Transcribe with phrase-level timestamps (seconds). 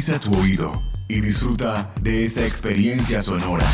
[0.00, 0.72] Agudiza tu oído
[1.08, 3.66] y disfruta de esta experiencia sonora.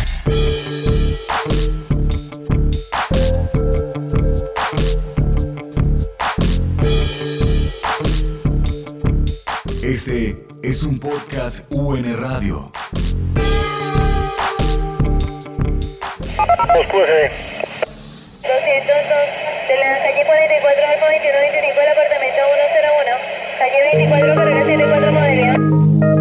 [9.84, 12.72] Este es un podcast UN Radio.
[19.68, 22.42] de la calle 44 al 2125 del apartamento
[22.82, 23.14] 101,
[23.60, 25.85] calle 24 carrera 74 modelo.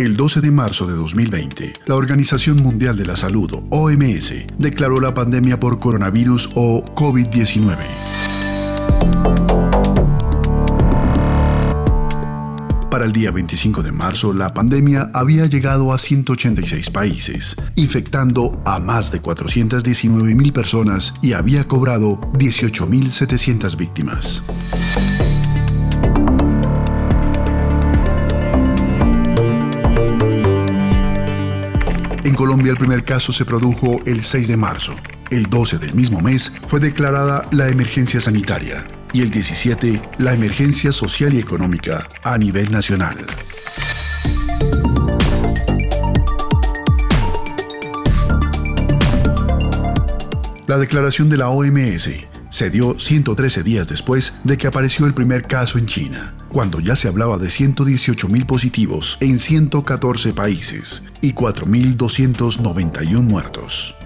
[0.00, 5.12] El 12 de marzo de 2020, la Organización Mundial de la Salud, OMS, declaró la
[5.12, 7.76] pandemia por coronavirus o COVID-19.
[12.90, 18.78] Para el día 25 de marzo, la pandemia había llegado a 186 países, infectando a
[18.78, 24.44] más de 419.000 personas y había cobrado 18.700 víctimas.
[32.30, 34.94] En Colombia el primer caso se produjo el 6 de marzo.
[35.32, 40.92] El 12 del mismo mes fue declarada la emergencia sanitaria y el 17 la emergencia
[40.92, 43.16] social y económica a nivel nacional.
[50.68, 52.29] La declaración de la OMS
[52.60, 56.94] se dio 113 días después de que apareció el primer caso en China, cuando ya
[56.94, 63.96] se hablaba de 118.000 positivos en 114 países y 4.291 muertos.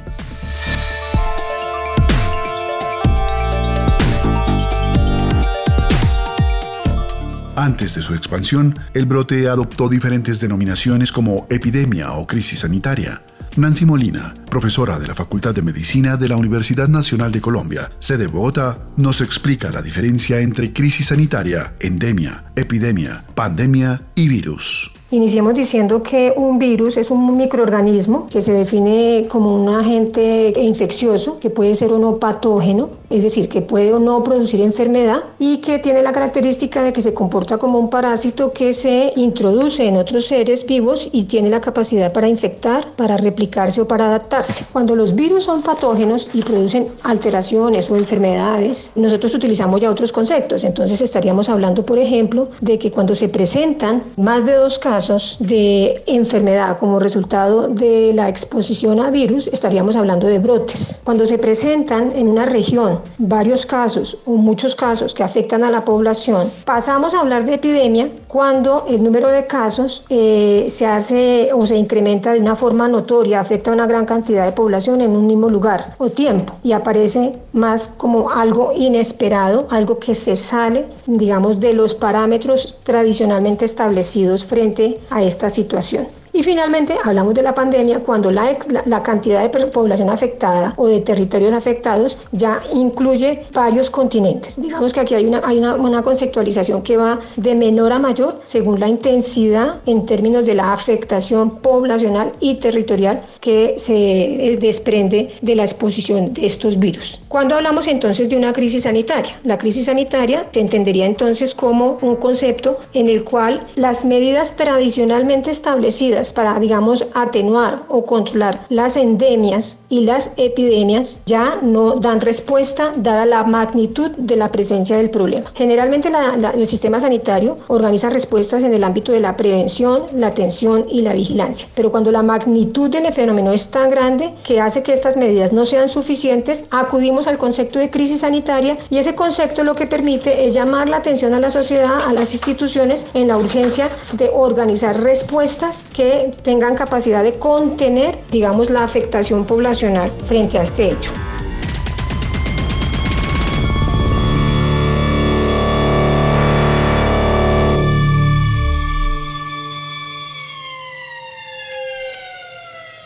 [7.57, 13.21] Antes de su expansión, el brote adoptó diferentes denominaciones como epidemia o crisis sanitaria,
[13.57, 18.27] Nancy Molina, profesora de la Facultad de Medicina de la Universidad Nacional de Colombia, sede
[18.27, 24.93] Bogotá, nos explica la diferencia entre crisis sanitaria, endemia, epidemia, pandemia y virus.
[25.13, 31.39] Iniciemos diciendo que un virus es un microorganismo que se define como un agente infeccioso
[31.39, 35.59] que puede ser o no patógeno, es decir, que puede o no producir enfermedad y
[35.59, 39.97] que tiene la característica de que se comporta como un parásito que se introduce en
[39.97, 44.65] otros seres vivos y tiene la capacidad para infectar, para replicarse o para adaptarse.
[44.73, 50.65] Cuando los virus son patógenos y producen alteraciones o enfermedades, nosotros utilizamos ya otros conceptos.
[50.65, 56.03] Entonces estaríamos hablando, por ejemplo, de que cuando se presentan más de dos casos, de
[56.07, 61.01] enfermedad como resultado de la exposición a virus, estaríamos hablando de brotes.
[61.05, 65.83] Cuando se presentan en una región varios casos o muchos casos que afectan a la
[65.83, 71.67] población, pasamos a hablar de epidemia cuando el número de casos eh, se hace o
[71.67, 75.27] se incrementa de una forma notoria, afecta a una gran cantidad de población en un
[75.27, 81.61] mismo lugar o tiempo y aparece más como algo inesperado, algo que se sale, digamos,
[81.61, 86.07] de los parámetros tradicionalmente establecidos frente a esta situación.
[86.35, 88.57] Y finalmente hablamos de la pandemia cuando la,
[88.87, 94.61] la, cantidad de población afectada o de territorios afectados ya incluye varios continentes.
[94.61, 98.41] Digamos que aquí hay una, hay una, una conceptualización que va de menor a mayor
[98.47, 105.55] según la intensidad en términos de la afectación poblacional y territorial que se desprende de
[105.55, 107.21] la exposición de estos virus.
[107.29, 112.17] Cuando hablamos entonces de una crisis sanitaria, la crisis sanitaria se entendería entonces como un
[112.17, 119.81] concepto en el cual las medidas tradicionalmente establecidas para, digamos, atenuar o controlar las endemias
[119.89, 125.53] y las epidemias ya no dan respuesta dada la magnitud de la presencia del problema.
[125.55, 126.11] Generalmente
[126.55, 131.13] el sistema sanitario organiza respuestas en el ámbito de la prevención, la atención y la
[131.13, 135.53] vigilancia, pero cuando la magnitud del fenómeno es tan grande que hace que estas medidas
[135.53, 140.47] no sean suficientes, acudimos al concepto de crisis sanitaria y ese concepto lo que permite
[140.47, 145.01] es llamar la atención a la sociedad, a las instituciones en la urgencia de organizar
[145.01, 151.13] respuestas que tengan capacidad de contener, digamos, la afectación poblacional frente a este hecho.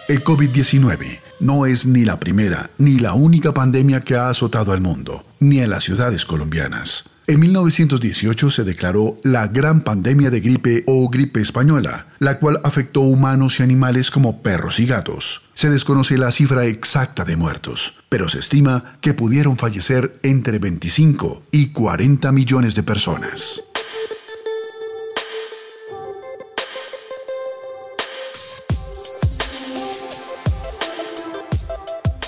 [0.09, 4.81] El COVID-19 no es ni la primera ni la única pandemia que ha azotado al
[4.81, 7.18] mundo, ni a las ciudades colombianas.
[7.29, 13.03] En 1918 se declaró la Gran Pandemia de Gripe o Gripe Española, la cual afectó
[13.03, 15.51] humanos y animales como perros y gatos.
[15.53, 21.43] Se desconoce la cifra exacta de muertos, pero se estima que pudieron fallecer entre 25
[21.51, 23.63] y 40 millones de personas.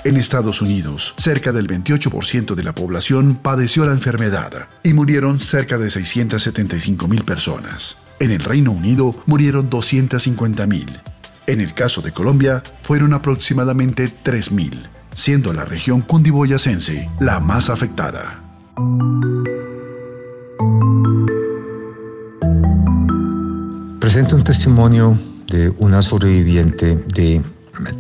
[0.03, 5.77] En Estados Unidos, cerca del 28% de la población padeció la enfermedad y murieron cerca
[5.77, 7.99] de 675 mil personas.
[8.19, 10.89] En el Reino Unido murieron 250 mil.
[11.47, 17.69] En el caso de Colombia, fueron aproximadamente 3 mil, siendo la región cundiboyacense la más
[17.69, 18.43] afectada.
[24.01, 27.43] Presento un testimonio de una sobreviviente de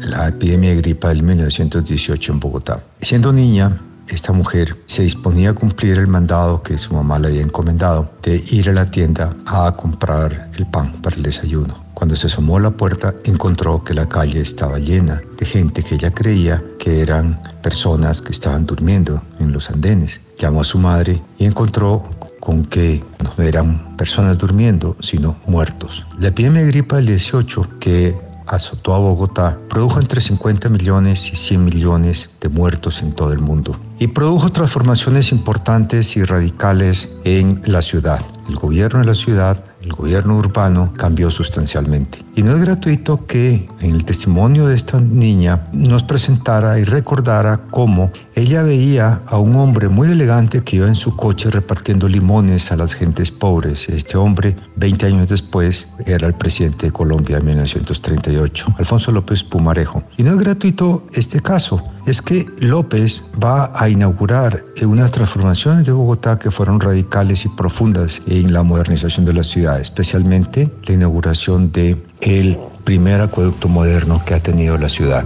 [0.08, 2.82] la epidemia de gripa del 1918 en Bogotá.
[3.00, 7.42] Siendo niña, esta mujer se disponía a cumplir el mandado que su mamá le había
[7.42, 11.84] encomendado de ir a la tienda a comprar el pan para el desayuno.
[11.94, 15.96] Cuando se asomó a la puerta encontró que la calle estaba llena de gente que
[15.96, 20.20] ella creía que eran personas que estaban durmiendo en los andenes.
[20.38, 22.02] Llamó a su madre y encontró
[22.40, 26.06] con que no eran personas durmiendo, sino muertos.
[26.18, 28.18] La epidemia de gripa del 18, que
[28.50, 33.38] azotó a Bogotá, produjo entre 50 millones y 100 millones de muertos en todo el
[33.38, 38.20] mundo y produjo transformaciones importantes y radicales en la ciudad.
[38.48, 42.18] El gobierno de la ciudad el gobierno urbano cambió sustancialmente.
[42.36, 47.62] Y no es gratuito que en el testimonio de esta niña nos presentara y recordara
[47.70, 52.70] cómo ella veía a un hombre muy elegante que iba en su coche repartiendo limones
[52.72, 53.88] a las gentes pobres.
[53.88, 60.02] Este hombre, 20 años después, era el presidente de Colombia en 1938, Alfonso López Pumarejo.
[60.16, 65.92] Y no es gratuito este caso es que López va a inaugurar unas transformaciones de
[65.92, 71.70] Bogotá que fueron radicales y profundas en la modernización de la ciudad, especialmente la inauguración
[71.72, 75.24] de el primer acueducto moderno que ha tenido la ciudad.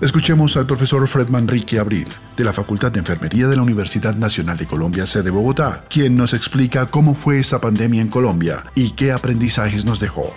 [0.00, 4.56] Escuchemos al profesor Fred Manrique Abril, de la Facultad de Enfermería de la Universidad Nacional
[4.56, 9.12] de Colombia, sede Bogotá, quien nos explica cómo fue esa pandemia en Colombia y qué
[9.12, 10.34] aprendizajes nos dejó.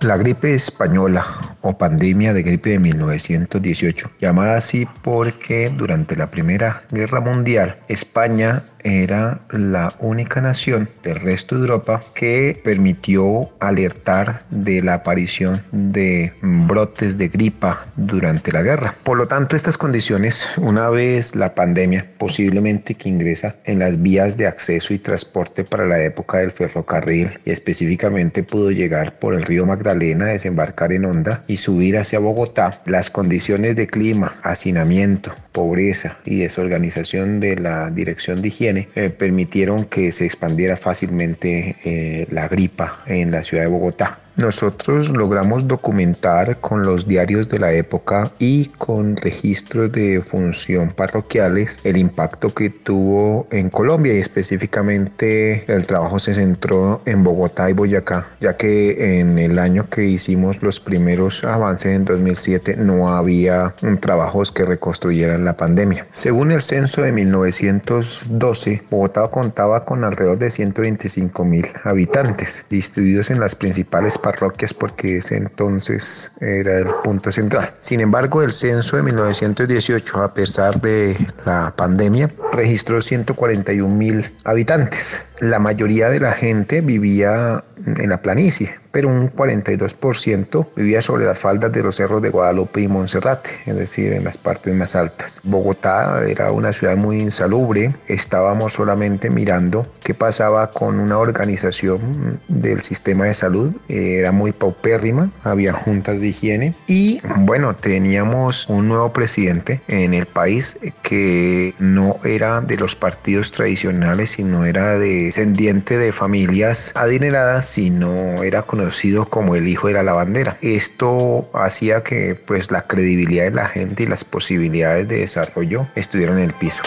[0.00, 1.22] La gripe española
[1.60, 8.62] o pandemia de gripe de 1918, llamada así porque durante la Primera Guerra Mundial España
[8.84, 16.32] era la única nación del resto de Europa que permitió alertar de la aparición de
[16.42, 18.94] brotes de gripa durante la guerra.
[19.02, 24.36] Por lo tanto, estas condiciones, una vez la pandemia posiblemente que ingresa en las vías
[24.36, 29.42] de acceso y transporte para la época del ferrocarril y específicamente pudo llegar por el
[29.42, 36.18] río Magdalena, desembarcar en Honda y subir hacia Bogotá, las condiciones de clima, hacinamiento, pobreza
[36.24, 42.48] y desorganización de la dirección de higiene eh, permitieron que se expandiera fácilmente eh, la
[42.48, 44.20] gripa en la ciudad de Bogotá.
[44.36, 51.80] Nosotros logramos documentar con los diarios de la época y con registros de función parroquiales
[51.84, 57.72] el impacto que tuvo en Colombia y específicamente el trabajo se centró en Bogotá y
[57.72, 63.74] Boyacá, ya que en el año que hicimos los primeros avances en 2007 no había
[64.00, 66.06] trabajos que reconstruyeran la pandemia.
[66.12, 73.40] Según el censo de 1912, Bogotá contaba con alrededor de 125 mil habitantes distribuidos en
[73.40, 77.72] las principales parroquias porque ese entonces era el punto central.
[77.78, 85.20] Sin embargo, el censo de 1918, a pesar de la pandemia, registró 141 mil habitantes.
[85.40, 91.38] La mayoría de la gente vivía en la planicie, pero un 42% vivía sobre las
[91.38, 95.40] faldas de los cerros de Guadalupe y Monserrate, es decir, en las partes más altas.
[95.44, 102.80] Bogotá era una ciudad muy insalubre, estábamos solamente mirando qué pasaba con una organización del
[102.80, 109.12] sistema de salud, era muy paupérrima, había juntas de higiene y bueno, teníamos un nuevo
[109.12, 114.98] presidente en el país que no era de los partidos tradicionales, sino era
[115.30, 120.56] descendiente de familias adineradas, sino era con conocido como el hijo de la lavandera.
[120.60, 126.38] Esto hacía que pues la credibilidad de la gente y las posibilidades de desarrollo estuvieran
[126.38, 126.82] en el piso.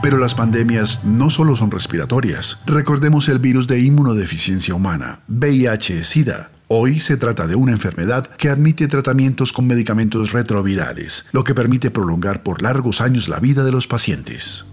[0.00, 2.62] Pero las pandemias no solo son respiratorias.
[2.66, 6.50] Recordemos el virus de inmunodeficiencia humana, VIH-Sida.
[6.72, 11.90] Hoy se trata de una enfermedad que admite tratamientos con medicamentos retrovirales, lo que permite
[11.90, 14.66] prolongar por largos años la vida de los pacientes.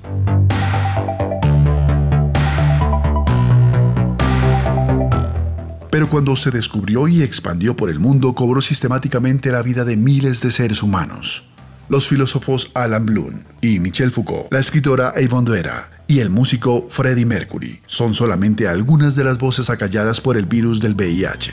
[5.89, 10.42] pero cuando se descubrió y expandió por el mundo cobró sistemáticamente la vida de miles
[10.42, 11.50] de seres humanos.
[11.89, 17.26] Los filósofos Alan Bloom y Michel Foucault, la escritora Yvonne Vera, y el músico Freddie
[17.26, 21.52] Mercury son solamente algunas de las voces acalladas por el virus del VIH.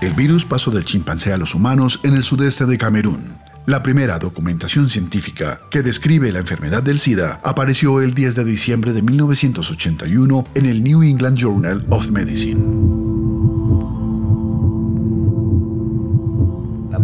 [0.00, 3.38] El virus pasó del chimpancé a los humanos en el sudeste de Camerún.
[3.66, 8.92] La primera documentación científica que describe la enfermedad del SIDA apareció el 10 de diciembre
[8.92, 13.01] de 1981 en el New England Journal of Medicine.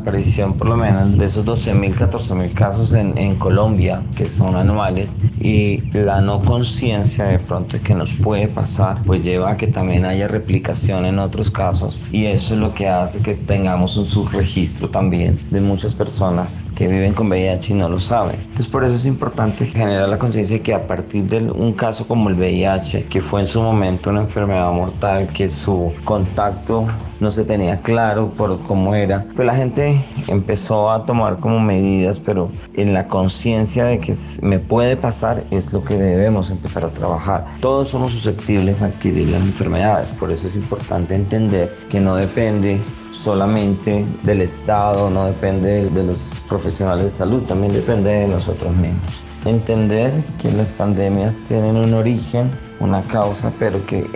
[0.08, 5.20] Aparición por lo menos de esos 12.000, 14.000 casos en, en, Colombia, que son anuales,
[5.38, 10.06] y la no conciencia de pronto que nos puede pasar, pues lleva a que también
[10.06, 14.88] haya replicación en otros casos, y eso es lo que hace que tengamos un subregistro
[14.88, 18.36] también de muchas personas que viven con VIH y no lo saben.
[18.36, 22.08] Entonces por eso es importante generar la conciencia de que a partir de un caso
[22.08, 26.86] como el VIH, que fue en su momento una enfermedad mortal, que su contacto
[27.20, 29.24] no se tenía claro por cómo era.
[29.34, 29.97] Pues la gente
[30.28, 35.72] empezó a tomar como medidas, pero en la conciencia de que me puede pasar es
[35.72, 37.46] lo que debemos empezar a trabajar.
[37.60, 42.78] Todos somos susceptibles a adquirir las enfermedades, por eso es importante entender que no depende
[43.10, 49.22] solamente del Estado, no depende de los profesionales de salud, también depende de nosotros mismos.
[49.44, 54.06] Entender que las pandemias tienen un origen una causa, pero que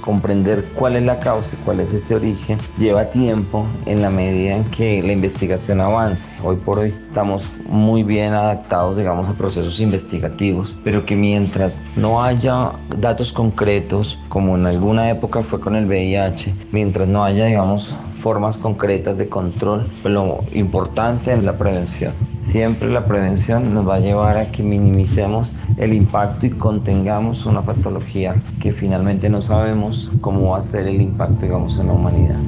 [0.00, 4.56] comprender cuál es la causa y cuál es ese origen lleva tiempo en la medida
[4.56, 6.32] en que la investigación avance.
[6.42, 12.22] Hoy por hoy estamos muy bien adaptados, digamos, a procesos investigativos, pero que mientras no
[12.22, 17.94] haya datos concretos, como en alguna época fue con el VIH, mientras no haya, digamos,
[18.18, 22.12] formas concretas de control, pues lo importante es la prevención.
[22.38, 27.62] Siempre la prevención nos va a llevar a que minimicemos el impacto y contengamos una
[27.62, 32.38] patología que finalmente no sabemos cómo va a ser el impacto, digamos, en la humanidad.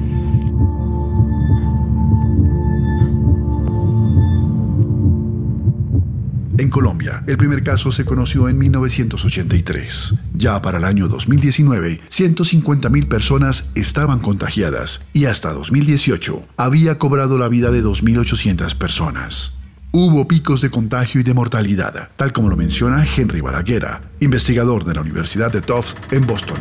[6.57, 10.15] En Colombia, el primer caso se conoció en 1983.
[10.35, 17.49] Ya para el año 2019, 150.000 personas estaban contagiadas y hasta 2018 había cobrado la
[17.49, 19.64] vida de 2.800 personas.
[19.97, 24.93] Hubo picos de contagio y de mortalidad, tal como lo menciona Henry Balaguera, investigador de
[24.93, 26.57] la Universidad de Tufts en Boston.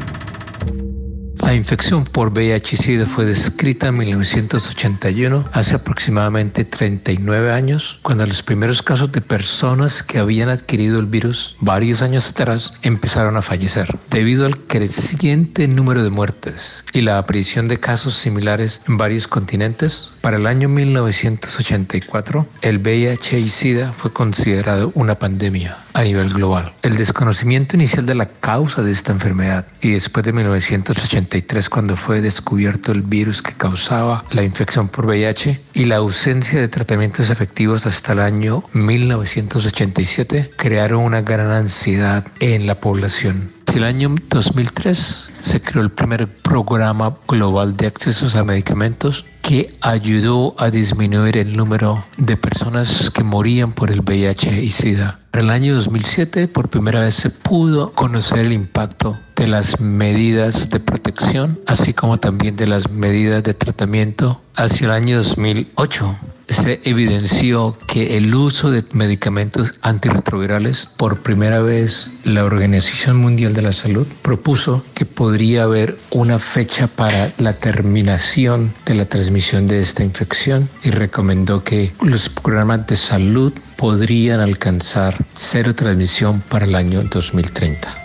[1.45, 8.81] La infección por VIH-Sida fue descrita en 1981, hace aproximadamente 39 años, cuando los primeros
[8.81, 13.95] casos de personas que habían adquirido el virus varios años atrás empezaron a fallecer.
[14.09, 20.13] Debido al creciente número de muertes y la aparición de casos similares en varios continentes,
[20.23, 26.75] para el año 1984 el VIH y SIDA fue considerado una pandemia a nivel global.
[26.83, 32.21] El desconocimiento inicial de la causa de esta enfermedad y después de 1983 cuando fue
[32.21, 37.87] descubierto el virus que causaba la infección por VIH y la ausencia de tratamientos efectivos
[37.87, 43.53] hasta el año 1987 crearon una gran ansiedad en la población.
[43.75, 49.75] En el año 2003 se creó el primer programa global de accesos a medicamentos que
[49.81, 55.19] ayudó a disminuir el número de personas que morían por el VIH y SIDA.
[55.33, 60.71] En el año 2007 por primera vez se pudo conocer el impacto de las medidas
[60.71, 66.17] de protección, así como también de las medidas de tratamiento hacia el año 2008
[66.49, 73.63] se evidenció que el uso de medicamentos antirretrovirales, por primera vez la Organización Mundial de
[73.63, 79.81] la Salud propuso que podría haber una fecha para la terminación de la transmisión de
[79.81, 86.75] esta infección y recomendó que los programas de salud podrían alcanzar cero transmisión para el
[86.75, 88.04] año 2030.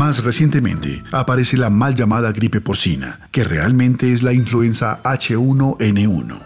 [0.00, 6.38] Más recientemente aparece la mal llamada gripe porcina, que realmente es la influenza H1N1.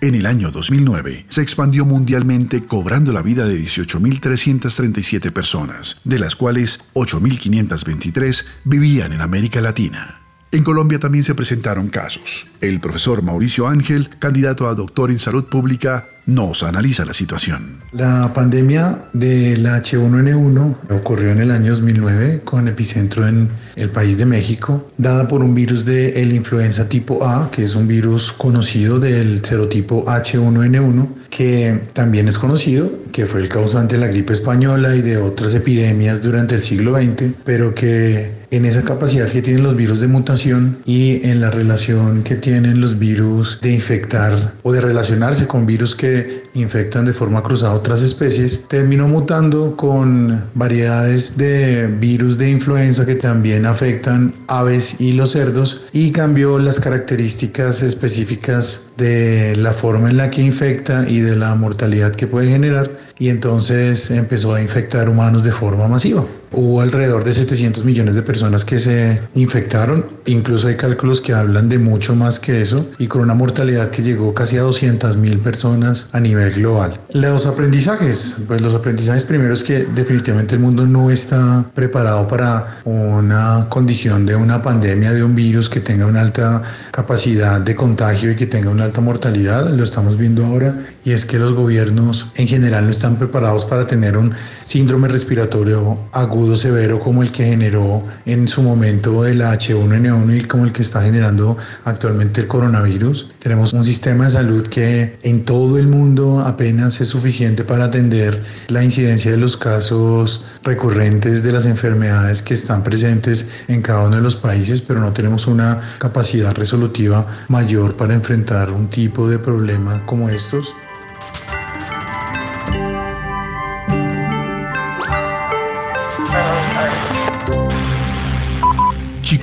[0.00, 6.34] En el año 2009 se expandió mundialmente cobrando la vida de 18.337 personas, de las
[6.34, 10.22] cuales 8.523 vivían en América Latina.
[10.50, 12.46] En Colombia también se presentaron casos.
[12.62, 17.82] El profesor Mauricio Ángel, candidato a doctor en salud pública, nos analiza la situación.
[17.92, 24.26] La pandemia del H1N1 ocurrió en el año 2009 con epicentro en el país de
[24.26, 28.98] México, dada por un virus de el influenza tipo A, que es un virus conocido
[28.98, 34.96] del serotipo H1N1, que también es conocido, que fue el causante de la gripe española
[34.96, 39.64] y de otras epidemias durante el siglo XX, pero que en esa capacidad que tienen
[39.64, 44.72] los virus de mutación y en la relación que tienen los virus de infectar o
[44.72, 46.13] de relacionarse con virus que
[46.54, 53.14] infectan de forma cruzada otras especies, terminó mutando con variedades de virus de influenza que
[53.14, 60.16] también afectan aves y los cerdos y cambió las características específicas de la forma en
[60.16, 65.08] la que infecta y de la mortalidad que puede generar y entonces empezó a infectar
[65.08, 66.24] humanos de forma masiva.
[66.56, 71.68] Hubo alrededor de 700 millones de personas que se infectaron, incluso hay cálculos que hablan
[71.68, 75.38] de mucho más que eso y con una mortalidad que llegó casi a 200 mil
[75.40, 77.00] personas a nivel global.
[77.12, 82.78] Los aprendizajes, pues los aprendizajes primero es que definitivamente el mundo no está preparado para
[82.84, 88.30] una condición de una pandemia de un virus que tenga una alta capacidad de contagio
[88.30, 90.74] y que tenga una alta mortalidad, lo estamos viendo ahora,
[91.04, 94.32] y es que los gobiernos en general no están preparados para tener un
[94.62, 100.64] síndrome respiratorio agudo severo como el que generó en su momento el H1N1 y como
[100.64, 103.30] el que está generando actualmente el coronavirus.
[103.38, 108.42] Tenemos un sistema de salud que en todo el mundo apenas es suficiente para atender
[108.68, 114.16] la incidencia de los casos recurrentes de las enfermedades que están presentes en cada uno
[114.16, 119.38] de los países, pero no tenemos una capacidad resolutiva mayor para enfrentar un tipo de
[119.38, 120.74] problema como estos.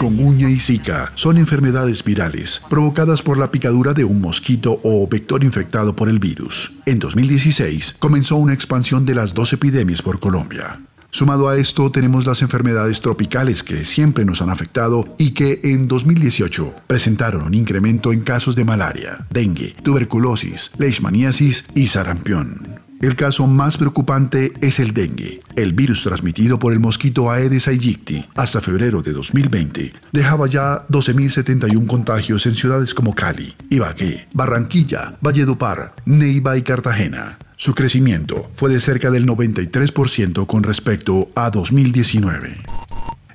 [0.01, 5.43] Chikungunya y Zika son enfermedades virales provocadas por la picadura de un mosquito o vector
[5.43, 6.73] infectado por el virus.
[6.87, 10.81] En 2016 comenzó una expansión de las dos epidemias por Colombia.
[11.11, 15.87] Sumado a esto tenemos las enfermedades tropicales que siempre nos han afectado y que en
[15.87, 22.90] 2018 presentaron un incremento en casos de malaria, dengue, tuberculosis, leishmaniasis y sarampión.
[23.01, 25.39] El caso más preocupante es el dengue.
[25.55, 31.87] El virus transmitido por el mosquito Aedes aegypti hasta febrero de 2020 dejaba ya 12.071
[31.87, 37.39] contagios en ciudades como Cali, Ibagué, Barranquilla, Valledupar, Neiva y Cartagena.
[37.55, 42.59] Su crecimiento fue de cerca del 93% con respecto a 2019.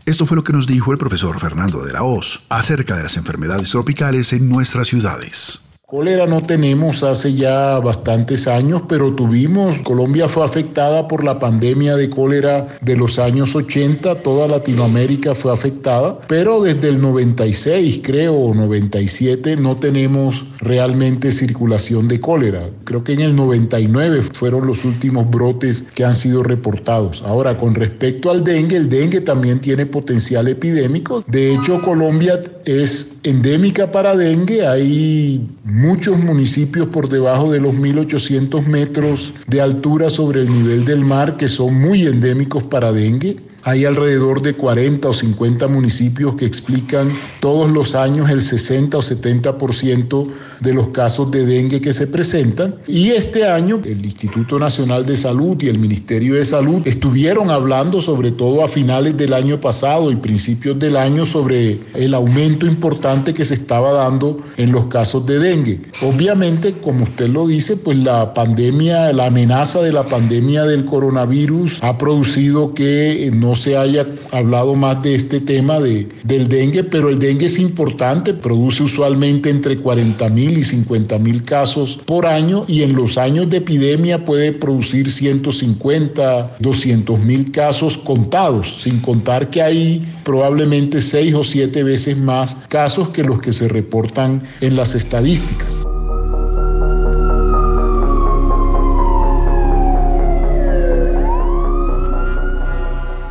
[0.05, 3.16] Esto fue lo que nos dijo el profesor Fernando de la Hoz acerca de las
[3.16, 5.65] enfermedades tropicales en nuestras ciudades.
[5.88, 11.94] Cólera no tenemos hace ya bastantes años, pero tuvimos, Colombia fue afectada por la pandemia
[11.94, 18.53] de cólera de los años 80, toda Latinoamérica fue afectada, pero desde el 96, creo,
[18.53, 22.68] 97, no tenemos realmente circulación de cólera.
[22.83, 27.22] Creo que en el 99 fueron los últimos brotes que han sido reportados.
[27.25, 31.22] Ahora, con respecto al dengue, el dengue también tiene potencial epidémico.
[31.29, 38.64] De hecho, Colombia es endémica para dengue, hay muchos municipios por debajo de los 1.800
[38.66, 43.37] metros de altura sobre el nivel del mar que son muy endémicos para dengue.
[43.66, 49.02] Hay alrededor de 40 o 50 municipios que explican todos los años el 60 o
[49.02, 52.76] 70% de los casos de dengue que se presentan.
[52.87, 58.00] Y este año el Instituto Nacional de Salud y el Ministerio de Salud estuvieron hablando,
[58.00, 63.35] sobre todo a finales del año pasado y principios del año, sobre el aumento importante
[63.35, 65.81] que se estaba dando en los casos de dengue.
[66.02, 71.83] Obviamente, como usted lo dice, pues la pandemia, la amenaza de la pandemia del coronavirus
[71.83, 77.09] ha producido que no se haya hablado más de este tema de, del dengue, pero
[77.09, 82.64] el dengue es importante, produce usualmente entre 40 mil y 50 mil casos por año
[82.69, 89.51] y en los años de epidemia puede producir 150, 200 mil casos contados, sin contar
[89.51, 94.77] que hay probablemente seis o siete veces más casos que los que se reportan en
[94.77, 95.86] las estadísticas.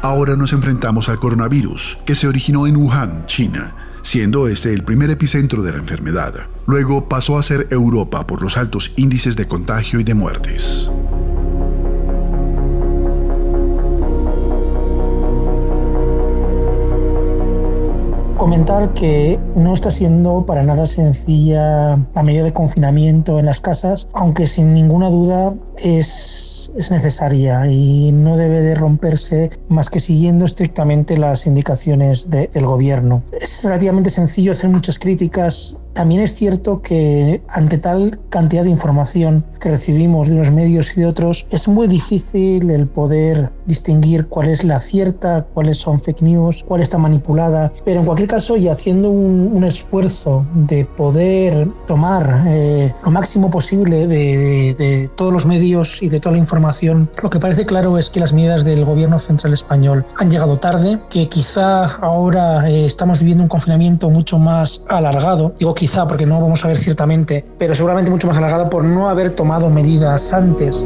[0.06, 5.10] Ahora nos enfrentamos al coronavirus, que se originó en Wuhan, China, siendo este el primer
[5.10, 6.46] epicentro de la enfermedad.
[6.68, 10.92] Luego pasó a ser Europa por los altos índices de contagio y de muertes.
[18.46, 24.08] Comentar que no está siendo para nada sencilla la medida de confinamiento en las casas,
[24.14, 30.46] aunque sin ninguna duda es, es necesaria y no debe de romperse más que siguiendo
[30.46, 33.24] estrictamente las indicaciones del gobierno.
[33.32, 39.46] Es relativamente sencillo hacer muchas críticas También es cierto que ante tal cantidad de información
[39.62, 44.50] que recibimos de unos medios y de otros, es muy difícil el poder distinguir cuál
[44.50, 47.72] es la cierta, cuáles son fake news, cuál está manipulada.
[47.86, 54.06] Pero en cualquier caso, y haciendo un, esfuerzo de poder tomar eh, lo máximo posible
[54.06, 58.20] de, todos los medios y de toda la información, lo que parece claro es que
[58.20, 63.44] las medidas del gobierno central español han llegado tarde, que quizá ahora eh, estamos viviendo
[63.44, 65.54] un confinamiento mucho más alargado.
[65.58, 69.08] Digo quizá porque no vamos a ver ciertamente, pero seguramente mucho más alargado por no
[69.08, 70.84] haber tomado medidas antes.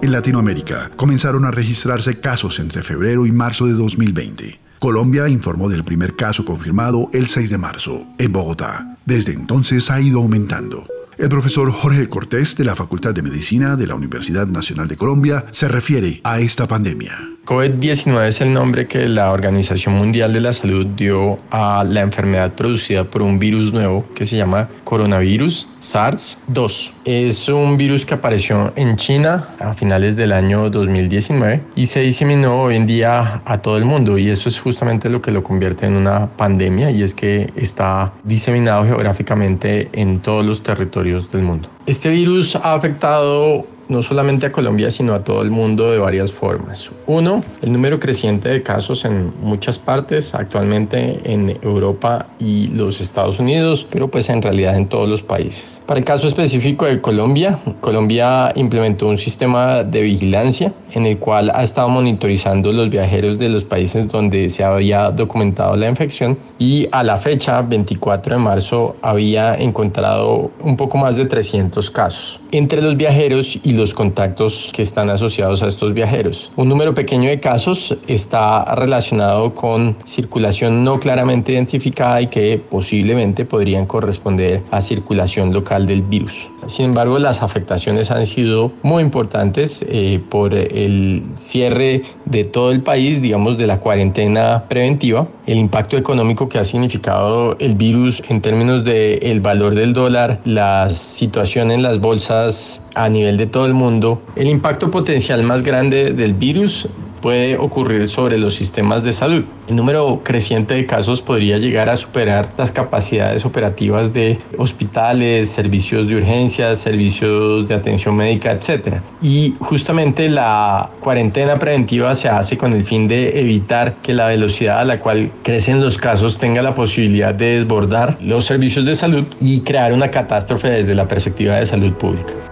[0.00, 4.60] En Latinoamérica comenzaron a registrarse casos entre febrero y marzo de 2020.
[4.78, 8.96] Colombia informó del primer caso confirmado el 6 de marzo, en Bogotá.
[9.06, 10.86] Desde entonces ha ido aumentando.
[11.18, 15.44] El profesor Jorge Cortés de la Facultad de Medicina de la Universidad Nacional de Colombia
[15.50, 17.18] se refiere a esta pandemia.
[17.44, 22.52] COVID-19 es el nombre que la Organización Mundial de la Salud dio a la enfermedad
[22.52, 26.92] producida por un virus nuevo que se llama coronavirus SARS-2.
[27.04, 32.62] Es un virus que apareció en China a finales del año 2019 y se diseminó
[32.62, 35.84] hoy en día a todo el mundo y eso es justamente lo que lo convierte
[35.84, 41.68] en una pandemia y es que está diseminado geográficamente en todos los territorios del mundo.
[41.86, 46.32] Este virus ha afectado no solamente a Colombia, sino a todo el mundo de varias
[46.32, 46.90] formas.
[47.06, 53.38] Uno, el número creciente de casos en muchas partes, actualmente en Europa y los Estados
[53.38, 55.80] Unidos, pero pues en realidad en todos los países.
[55.86, 61.50] Para el caso específico de Colombia, Colombia implementó un sistema de vigilancia en el cual
[61.54, 66.88] ha estado monitorizando los viajeros de los países donde se había documentado la infección y
[66.92, 72.82] a la fecha, 24 de marzo, había encontrado un poco más de 300 casos entre
[72.82, 76.52] los viajeros y los contactos que están asociados a estos viajeros.
[76.54, 83.44] Un número pequeño de casos está relacionado con circulación no claramente identificada y que posiblemente
[83.44, 86.51] podrían corresponder a circulación local del virus.
[86.66, 92.82] Sin embargo, las afectaciones han sido muy importantes eh, por el cierre de todo el
[92.82, 98.40] país, digamos, de la cuarentena preventiva, el impacto económico que ha significado el virus en
[98.40, 103.66] términos del el valor del dólar, la situación en las bolsas a nivel de todo
[103.66, 106.88] el mundo, el impacto potencial más grande del virus
[107.22, 109.44] puede ocurrir sobre los sistemas de salud.
[109.68, 116.06] El número creciente de casos podría llegar a superar las capacidades operativas de hospitales, servicios
[116.06, 118.96] de urgencias, servicios de atención médica, etc.
[119.22, 124.80] Y justamente la cuarentena preventiva se hace con el fin de evitar que la velocidad
[124.80, 129.24] a la cual crecen los casos tenga la posibilidad de desbordar los servicios de salud
[129.40, 132.51] y crear una catástrofe desde la perspectiva de salud pública.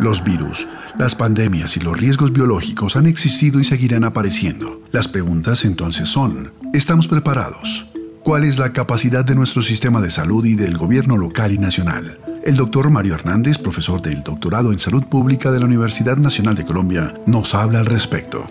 [0.00, 0.66] Los virus,
[0.98, 4.82] las pandemias y los riesgos biológicos han existido y seguirán apareciendo.
[4.92, 7.90] Las preguntas entonces son, ¿estamos preparados?
[8.22, 12.18] ¿Cuál es la capacidad de nuestro sistema de salud y del gobierno local y nacional?
[12.44, 16.64] El doctor Mario Hernández, profesor del doctorado en salud pública de la Universidad Nacional de
[16.64, 18.50] Colombia, nos habla al respecto.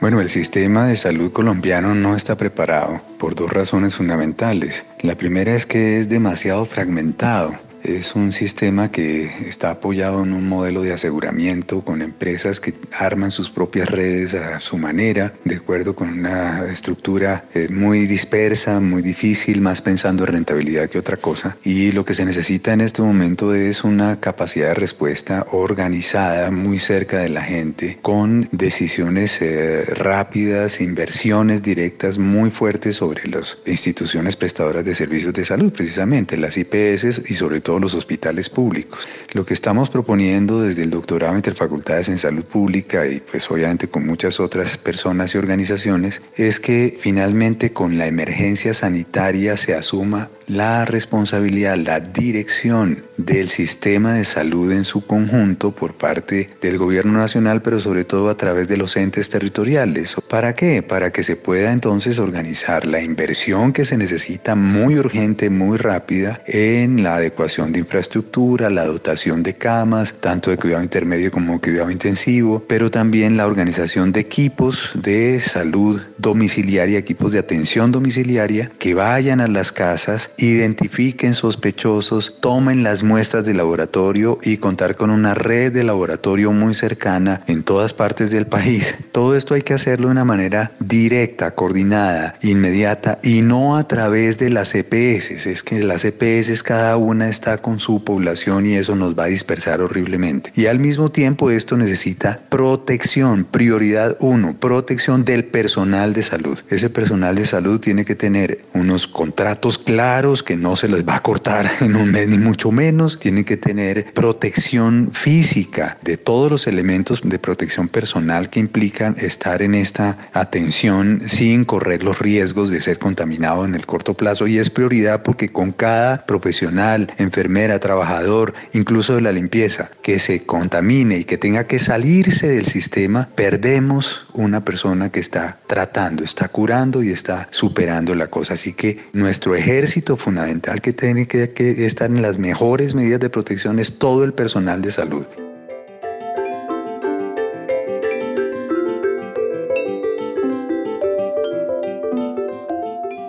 [0.00, 4.84] Bueno, el sistema de salud colombiano no está preparado por dos razones fundamentales.
[5.00, 7.54] La primera es que es demasiado fragmentado.
[7.84, 13.30] Es un sistema que está apoyado en un modelo de aseguramiento con empresas que arman
[13.30, 19.02] sus propias redes a su manera, de acuerdo con una estructura eh, muy dispersa, muy
[19.02, 21.58] difícil, más pensando en rentabilidad que otra cosa.
[21.62, 26.78] Y lo que se necesita en este momento es una capacidad de respuesta organizada, muy
[26.78, 34.36] cerca de la gente, con decisiones eh, rápidas, inversiones directas muy fuertes sobre las instituciones
[34.36, 39.06] prestadoras de servicios de salud, precisamente las IPS y sobre todo los hospitales públicos.
[39.32, 44.06] Lo que estamos proponiendo desde el doctorado Interfacultades en Salud Pública y pues obviamente con
[44.06, 50.84] muchas otras personas y organizaciones es que finalmente con la emergencia sanitaria se asuma la
[50.84, 57.62] responsabilidad, la dirección del sistema de salud en su conjunto por parte del gobierno nacional,
[57.62, 60.16] pero sobre todo a través de los entes territoriales.
[60.28, 60.82] ¿Para qué?
[60.82, 66.42] Para que se pueda entonces organizar la inversión que se necesita muy urgente, muy rápida
[66.46, 71.60] en la adecuación de infraestructura, la dotación de camas, tanto de cuidado intermedio como de
[71.60, 78.70] cuidado intensivo, pero también la organización de equipos de salud domiciliaria, equipos de atención domiciliaria
[78.78, 85.10] que vayan a las casas identifiquen sospechosos, tomen las muestras de laboratorio y contar con
[85.10, 88.96] una red de laboratorio muy cercana en todas partes del país.
[89.12, 94.38] Todo esto hay que hacerlo de una manera directa, coordinada, inmediata y no a través
[94.38, 95.46] de las EPS.
[95.46, 99.28] Es que las EPS cada una está con su población y eso nos va a
[99.28, 100.52] dispersar horriblemente.
[100.54, 106.58] Y al mismo tiempo esto necesita protección, prioridad uno, protección del personal de salud.
[106.70, 111.16] Ese personal de salud tiene que tener unos contratos claros que no se les va
[111.16, 113.18] a cortar en un mes ni mucho menos.
[113.18, 119.60] Tiene que tener protección física de todos los elementos de protección personal que implican estar
[119.60, 124.46] en esta atención sin correr los riesgos de ser contaminado en el corto plazo.
[124.46, 130.44] Y es prioridad porque con cada profesional, enfermera, trabajador, incluso de la limpieza, que se
[130.44, 136.48] contamine y que tenga que salirse del sistema, perdemos una persona que está tratando, está
[136.48, 138.54] curando y está superando la cosa.
[138.54, 141.52] Así que nuestro ejército fundamental que tiene que,
[141.86, 145.26] estar en las mejores medidas de protección es todo el personal de salud.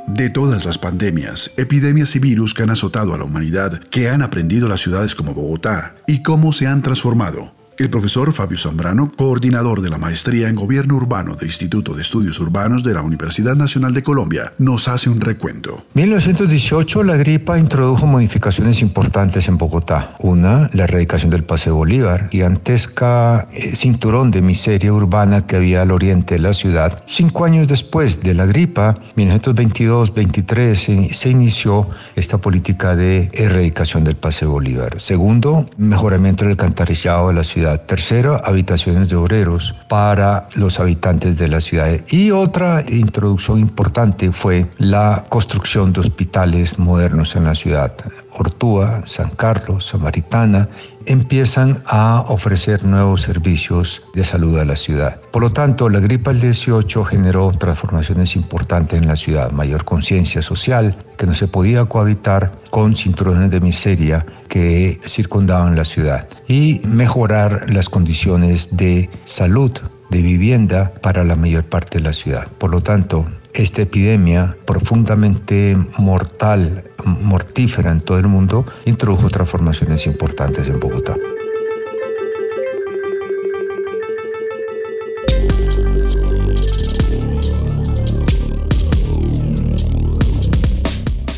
[0.08, 4.22] De todas las pandemias, epidemias y virus que han azotado a la humanidad, que han
[4.22, 9.82] aprendido las ciudades como Bogotá y cómo se han transformado, el profesor Fabio Zambrano, coordinador
[9.82, 13.94] de la maestría en Gobierno Urbano del Instituto de Estudios Urbanos de la Universidad Nacional
[13.94, 15.84] de Colombia, nos hace un recuento.
[15.94, 20.16] 1918 la gripa introdujo modificaciones importantes en Bogotá.
[20.20, 25.92] Una, la erradicación del Paseo Bolívar, gigantesca eh, cinturón de miseria urbana que había al
[25.92, 27.04] oriente de la ciudad.
[27.06, 34.52] Cinco años después de la gripa, 1922-23, se, inició esta política de erradicación del Paseo
[34.52, 35.02] Bolívar.
[35.02, 41.48] Segundo, mejoramiento del alcantarillado de la ciudad Tercero, habitaciones de obreros para los habitantes de
[41.48, 41.90] la ciudad.
[42.10, 47.92] Y otra introducción importante fue la construcción de hospitales modernos en la ciudad.
[48.32, 50.70] Ortúa, San Carlos, Samaritana,
[51.06, 55.20] empiezan a ofrecer nuevos servicios de salud a la ciudad.
[55.32, 60.42] Por lo tanto, la gripe del 18 generó transformaciones importantes en la ciudad, mayor conciencia
[60.42, 64.26] social, que no se podía cohabitar con cinturones de miseria
[64.56, 69.74] que circundaban la ciudad, y mejorar las condiciones de salud,
[70.10, 72.48] de vivienda para la mayor parte de la ciudad.
[72.58, 80.70] Por lo tanto, esta epidemia profundamente mortal, mortífera en todo el mundo, introdujo transformaciones importantes
[80.70, 81.18] en Bogotá.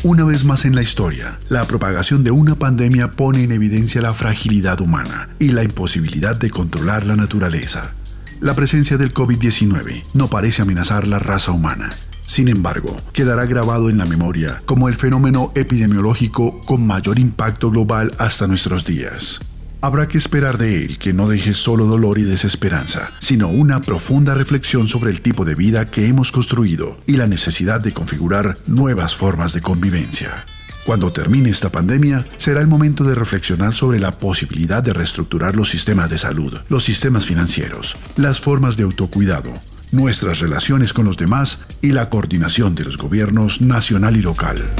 [0.04, 4.14] Una vez más en la historia, la propagación de una pandemia pone en evidencia la
[4.14, 7.94] fragilidad humana y la imposibilidad de controlar la naturaleza.
[8.40, 11.90] La presencia del COVID-19 no parece amenazar la raza humana.
[12.20, 18.12] Sin embargo, quedará grabado en la memoria como el fenómeno epidemiológico con mayor impacto global
[18.18, 19.40] hasta nuestros días.
[19.80, 24.34] Habrá que esperar de él que no deje solo dolor y desesperanza, sino una profunda
[24.34, 29.14] reflexión sobre el tipo de vida que hemos construido y la necesidad de configurar nuevas
[29.14, 30.44] formas de convivencia.
[30.84, 35.68] Cuando termine esta pandemia, será el momento de reflexionar sobre la posibilidad de reestructurar los
[35.68, 39.52] sistemas de salud, los sistemas financieros, las formas de autocuidado,
[39.92, 44.74] nuestras relaciones con los demás y la coordinación de los gobiernos nacional y local.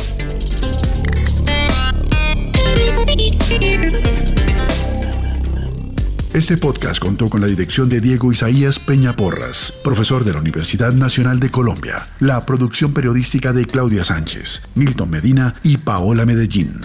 [6.39, 10.93] Este podcast contó con la dirección de Diego Isaías Peña Porras, profesor de la Universidad
[10.93, 16.83] Nacional de Colombia, la producción periodística de Claudia Sánchez, Milton Medina y Paola Medellín,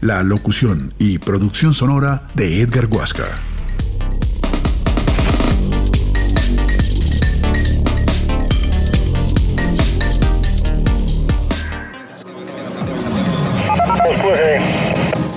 [0.00, 3.55] la locución y producción sonora de Edgar Huasca.